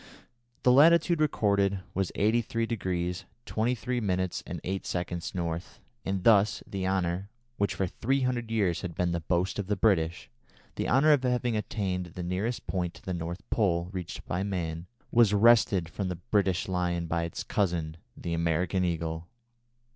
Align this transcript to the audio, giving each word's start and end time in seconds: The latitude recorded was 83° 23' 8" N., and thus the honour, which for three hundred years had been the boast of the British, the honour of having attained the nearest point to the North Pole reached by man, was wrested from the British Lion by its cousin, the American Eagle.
The 0.63 0.71
latitude 0.71 1.21
recorded 1.21 1.81
was 1.93 2.11
83° 2.15 3.25
23' 3.45 3.97
8" 3.97 4.95
N., 4.95 5.61
and 6.03 6.23
thus 6.23 6.63
the 6.65 6.87
honour, 6.87 7.29
which 7.57 7.75
for 7.75 7.85
three 7.85 8.21
hundred 8.21 8.49
years 8.49 8.81
had 8.81 8.95
been 8.95 9.11
the 9.11 9.19
boast 9.21 9.59
of 9.59 9.67
the 9.67 9.75
British, 9.75 10.27
the 10.73 10.89
honour 10.89 11.11
of 11.13 11.21
having 11.21 11.55
attained 11.55 12.07
the 12.15 12.23
nearest 12.23 12.65
point 12.65 12.95
to 12.95 13.03
the 13.03 13.13
North 13.13 13.47
Pole 13.51 13.89
reached 13.91 14.25
by 14.25 14.41
man, 14.41 14.87
was 15.11 15.35
wrested 15.35 15.87
from 15.87 16.07
the 16.07 16.15
British 16.15 16.67
Lion 16.67 17.05
by 17.05 17.21
its 17.21 17.43
cousin, 17.43 17.95
the 18.17 18.33
American 18.33 18.83
Eagle. 18.83 19.27